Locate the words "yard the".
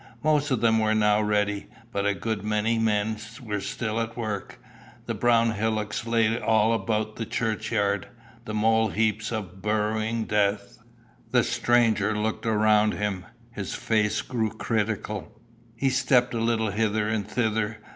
7.71-8.53